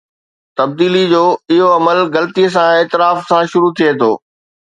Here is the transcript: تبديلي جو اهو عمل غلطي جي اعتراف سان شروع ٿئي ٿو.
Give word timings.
تبديلي 0.57 1.01
جو 1.11 1.19
اهو 1.55 1.67
عمل 1.75 1.99
غلطي 2.15 2.47
جي 2.55 2.59
اعتراف 2.77 3.17
سان 3.31 3.43
شروع 3.53 3.71
ٿئي 3.81 3.93
ٿو. 4.01 4.11